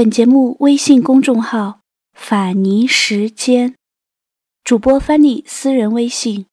[0.00, 1.80] 本节目微信公众号
[2.16, 3.74] “法尼时间”，
[4.64, 6.46] 主播 Fanny 私人微信：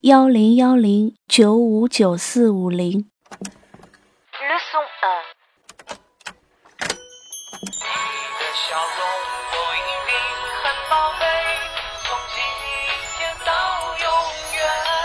[0.00, 3.10] 幺零幺零九五九四五零。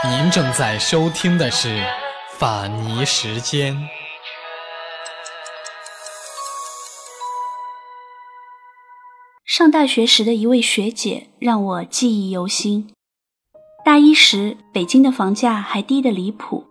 [0.05, 1.67] 您正在收听的是
[2.39, 3.75] 《法尼时间》。
[9.53, 12.87] 上大学时的一位学姐让我记忆犹新。
[13.83, 16.63] 大一时，北京的房价还低得离谱，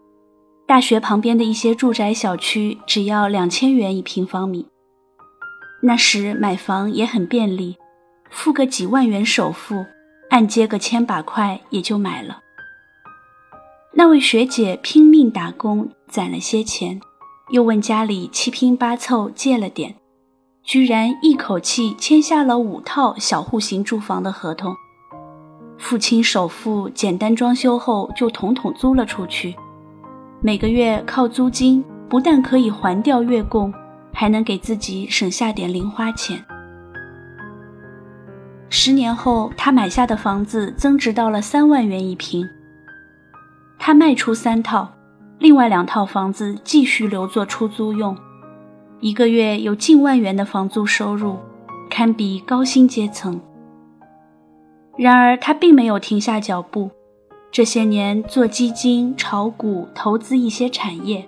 [0.66, 4.66] 大学旁边的一些住宅小区只要两千元一平方米。
[5.82, 7.76] 那时买房也很便利，
[8.30, 9.84] 付个几万元首付，
[10.30, 12.40] 按揭个千把块也就买了。
[13.92, 16.98] 那位学姐拼命打工攒了些钱，
[17.50, 19.96] 又问家里七拼八凑借了点。
[20.70, 24.72] 居然一口气签下了五套小户型住房的合同，
[25.76, 29.56] 付清首付，简单装修后就统统租了出去。
[30.40, 33.74] 每个月靠租金，不但可以还掉月供，
[34.12, 36.44] 还能给自己省下点零花钱。
[38.68, 42.48] 十年后，他买下的房子增值到了三万元一平。
[43.76, 44.88] 他卖出三套，
[45.40, 48.16] 另外两套房子继续留作出租用。
[49.00, 51.38] 一个月有近万元的房租收入，
[51.88, 53.40] 堪比高薪阶层。
[54.98, 56.90] 然而，他并没有停下脚步。
[57.50, 61.26] 这些年做基金、炒股、投资一些产业，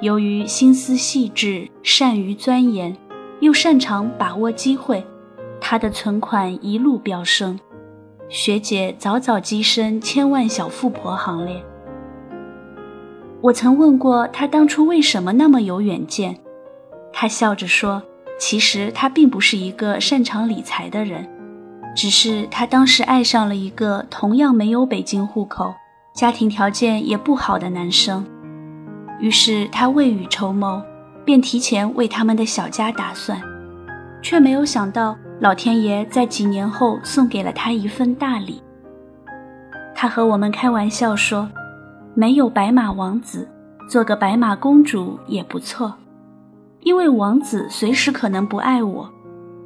[0.00, 2.96] 由于心思细致、善于钻研，
[3.40, 5.04] 又擅长把握机会，
[5.60, 7.60] 他的存款一路飙升。
[8.30, 11.62] 学姐早早跻身千万小富婆行列。
[13.42, 16.40] 我曾问过他当初为什么那么有远见。
[17.16, 18.02] 他笑着说
[18.38, 21.26] ：“其实他并不是一个擅长理财的人，
[21.94, 25.72] 只是他当时爱上了一个同样没有北京户口、
[26.12, 28.26] 家庭条件也不好的男生。
[29.20, 30.82] 于是他未雨绸缪，
[31.24, 33.40] 便提前为他们的小家打算，
[34.20, 38.60] 却没有想到老天爷在几年后送给了他一份大礼。
[39.94, 41.48] 他和我们开玩笑说
[42.12, 43.48] ：‘没有白马王子，
[43.88, 45.94] 做个白马公主也不错。’”
[46.84, 49.10] 因为王子随时可能不爱我，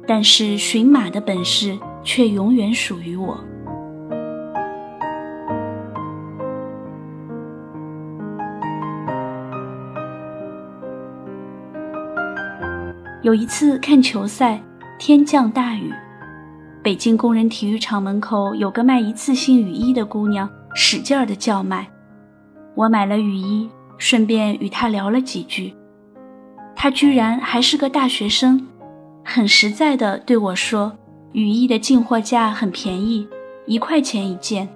[0.07, 3.37] 但是驯马的本事却永远属于我。
[13.21, 14.63] 有一次看球赛，
[14.97, 15.93] 天降大雨，
[16.81, 21.85] 北京工人体育场门口有个卖一次性雨衣的姑娘，使劲儿的叫卖。
[22.75, 25.73] 我买了雨衣，顺便与她聊了几句。
[26.81, 28.65] 他居然还是个大学生，
[29.21, 30.95] 很实在的对我说
[31.33, 33.27] ：“雨衣的进货价很便宜，
[33.65, 34.69] 一块钱一件，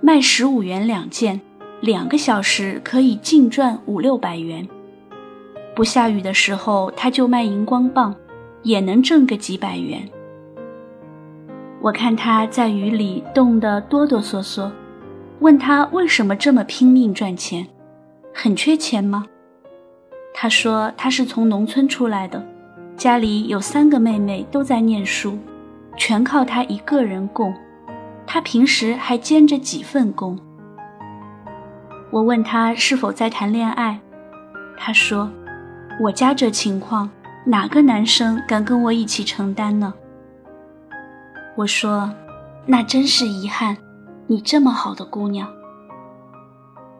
[0.00, 1.40] 卖十五元两件，
[1.80, 4.64] 两个小时可以净赚五六百元。
[5.74, 8.14] 不下雨的时候，他就卖荧光棒，
[8.62, 10.08] 也能挣个几百元。”
[11.82, 14.70] 我看他在雨里冻得哆哆嗦嗦，
[15.40, 17.66] 问他为什么这么拼命赚钱，
[18.32, 19.26] 很缺钱吗？
[20.32, 22.42] 他说：“他是从农村出来的，
[22.96, 25.38] 家里有三个妹妹都在念书，
[25.96, 27.54] 全靠他一个人供。
[28.26, 30.38] 他平时还兼着几份工。”
[32.10, 34.00] 我问他是否在谈恋爱，
[34.76, 35.30] 他说
[36.00, 37.10] ：“我家这情况，
[37.44, 39.92] 哪个男生敢跟我一起承担呢？”
[41.56, 42.10] 我说
[42.66, 43.76] ：“那真是遗憾，
[44.26, 45.48] 你这么好的姑娘。”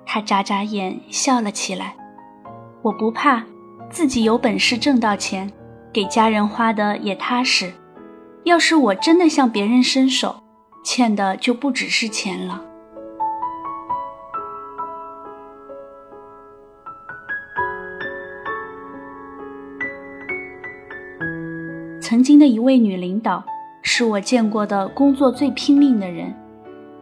[0.04, 1.96] 他眨眨眼，笑了起来。
[2.82, 3.44] 我不怕，
[3.90, 5.52] 自己有本事挣到钱，
[5.92, 7.72] 给家人花的也踏实。
[8.44, 10.36] 要是我真的向别人伸手，
[10.82, 12.64] 欠的就不只是钱了。
[22.00, 23.44] 曾经的一位女领导，
[23.82, 26.34] 是我见过的工作最拼命的人。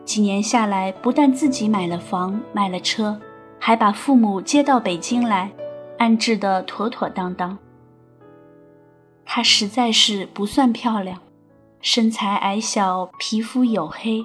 [0.05, 3.19] 几年下来，不但自己买了房、买了车，
[3.61, 5.51] 还把父母接到北京来。
[5.99, 7.59] 安置的妥妥当当。
[9.25, 11.21] 她实在是不算漂亮，
[11.81, 14.25] 身材矮小，皮肤黝黑，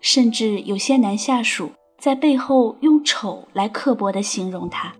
[0.00, 4.94] 甚至有些男下属在背后用丑来刻薄地形容她。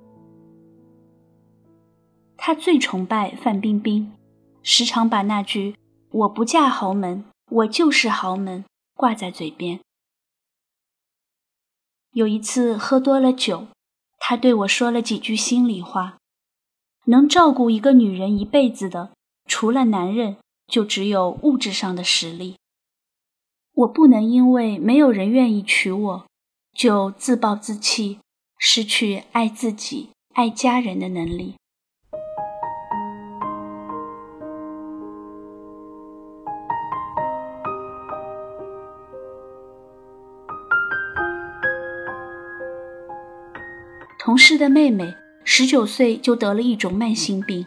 [2.36, 4.12] 他最崇拜范冰冰，
[4.62, 5.74] 时常把那句
[6.12, 9.80] “我不嫁豪门，我就是豪门”挂在嘴边。
[12.12, 13.66] 有一次喝多了酒。
[14.18, 16.18] 他对我说了几句心里话
[17.06, 19.12] ：“能照顾一个女人一辈子的，
[19.48, 20.36] 除了男人，
[20.66, 22.56] 就只有物质上的实力。
[23.72, 26.26] 我不能因为没有人愿意娶我，
[26.72, 28.18] 就自暴自弃，
[28.58, 31.54] 失去爱自己、爱家人的能力。
[44.26, 45.14] 同事的妹妹
[45.44, 47.64] 十九岁就得了一种慢性病，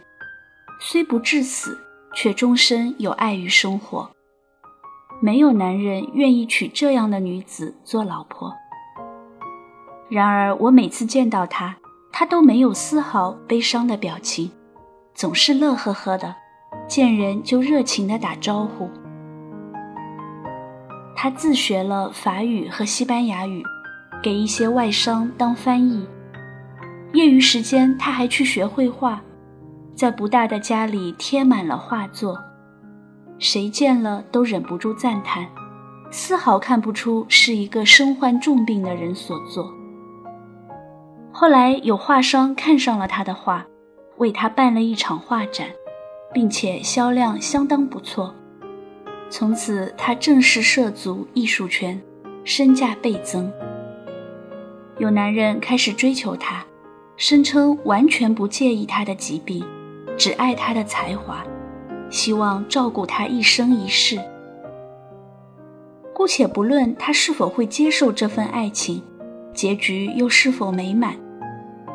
[0.82, 1.80] 虽不致死，
[2.14, 4.12] 却终身有碍于生活。
[5.22, 8.54] 没有男人愿意娶这样的女子做老婆。
[10.10, 11.78] 然而，我每次见到她，
[12.12, 14.52] 她都没有丝毫悲伤的表情，
[15.14, 16.36] 总是乐呵呵的，
[16.90, 18.90] 见人就热情的打招呼。
[21.16, 23.64] 她自学了法语和西班牙语，
[24.22, 26.06] 给一些外商当翻译。
[27.14, 29.22] 业余时间，他还去学绘画，
[29.96, 32.40] 在不大的家里贴满了画作。
[33.40, 35.48] 谁见了都忍不住赞叹，
[36.12, 39.74] 丝毫看不出是一个身患重病的人所作。
[41.32, 43.66] 后来有画商看上了他的画，
[44.18, 45.68] 为他办了一场画展，
[46.34, 48.36] 并且销量相当不错。
[49.30, 52.00] 从此他正式涉足艺术圈，
[52.44, 53.52] 身价倍增。
[54.98, 56.66] 有男人开始追求他，
[57.20, 59.62] 声称完全不介意他的疾病，
[60.18, 61.44] 只爱他的才华。
[62.10, 64.18] 希望照顾他一生一世。
[66.16, 69.04] 姑且不论他是否会接受这份爱情，
[69.54, 71.14] 结局又是否美满，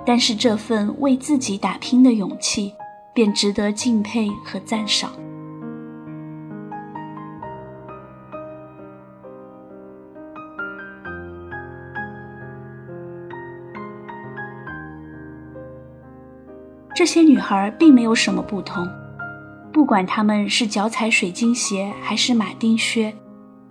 [0.05, 2.75] 但是这份为自己打拼的勇气，
[3.15, 5.11] 便值得敬佩和赞赏。
[16.95, 18.89] 这些女孩并没有什么不同。
[19.73, 23.13] 不管她们是脚踩水晶鞋还是马丁靴，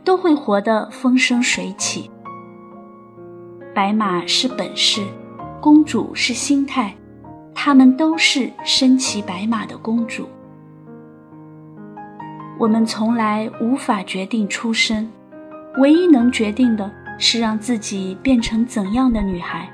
[0.03, 2.11] 都会活得风生水起。
[3.73, 5.01] 白马是本事，
[5.61, 6.93] 公主是心态，
[7.55, 10.27] 她们都是身骑白马的公主。
[12.59, 15.09] 我们从来无法决定出身，
[15.77, 19.67] 唯一能决定的是让自己变成怎样的女孩。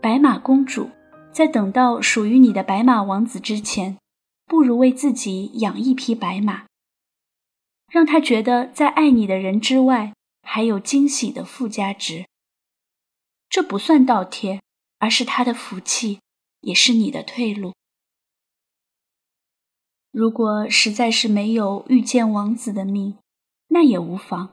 [0.00, 0.88] 白马公主，
[1.32, 3.98] 在等到属于你的白马王子之前。
[4.44, 6.66] 不如为自己养一匹白马，
[7.88, 10.12] 让他觉得在爱你的人之外，
[10.42, 12.26] 还有惊喜的附加值。
[13.48, 14.60] 这不算倒贴，
[14.98, 16.20] 而是他的福气，
[16.60, 17.72] 也是你的退路。
[20.10, 23.16] 如果实在是没有遇见王子的命，
[23.68, 24.52] 那也无妨，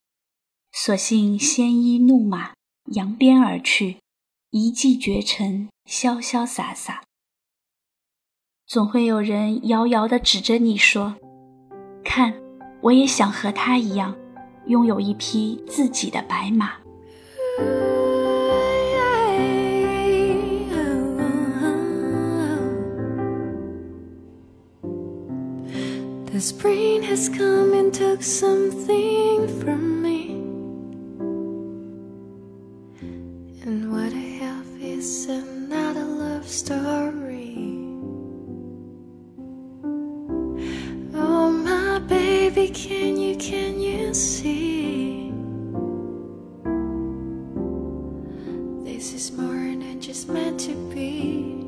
[0.71, 2.53] 索性鲜衣怒马，
[2.93, 3.97] 扬鞭而去，
[4.51, 7.03] 一骑绝尘，潇潇洒洒。
[8.65, 11.15] 总会有人遥遥地指着你说
[12.03, 12.33] ：“看，
[12.81, 14.15] 我也想和他一样，
[14.65, 16.73] 拥有一匹自己的白马。”
[42.67, 45.31] Can you, can you see?
[48.83, 51.65] This is more than just meant to be.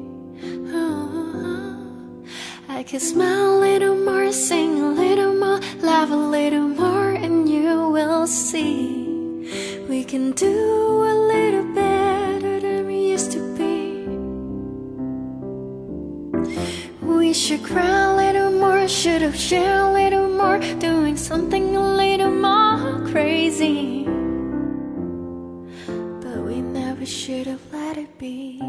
[0.73, 2.23] Oh,
[2.67, 7.47] I can smile a little more, sing a little more, laugh a little more, and
[7.47, 9.07] you will see.
[9.87, 14.07] We can do a little better than we used to be.
[17.05, 18.11] We should cry
[18.91, 24.03] should have shared a little more, doing something a little more crazy.
[26.21, 28.59] But we never should have let it be.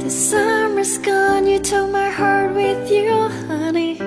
[0.00, 3.98] The summer's gone, you took my heart with you, honey.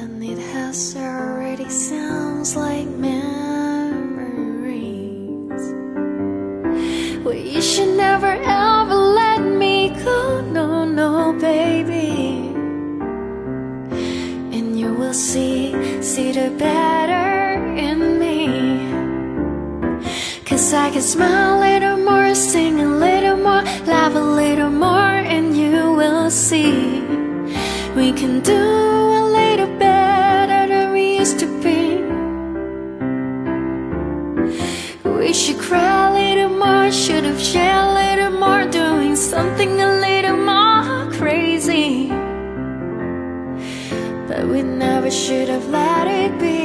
[0.00, 3.96] And it has already sounds like memories.
[7.24, 8.45] We should never
[16.50, 18.46] better in me.
[20.44, 25.16] Cause I can smile a little more, sing a little more, laugh a little more,
[25.34, 27.00] and you will see.
[27.94, 28.95] We can do
[45.10, 46.55] should have let it be.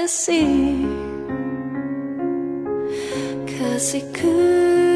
[0.00, 0.86] Fantasy.
[3.58, 4.89] Cause it could